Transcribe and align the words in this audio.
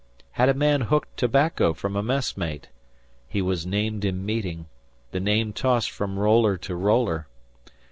Had 0.31 0.49
a 0.49 0.55
man 0.55 0.81
hooked 0.81 1.15
tobacco 1.15 1.75
from 1.75 1.95
a 1.95 2.01
mess 2.01 2.35
mate? 2.35 2.69
He 3.27 3.39
was 3.39 3.67
named 3.67 4.03
in 4.03 4.25
meeting; 4.25 4.65
the 5.11 5.19
name 5.19 5.53
tossed 5.53 5.91
from 5.91 6.17
roller 6.17 6.57
to 6.57 6.75
roller. 6.75 7.27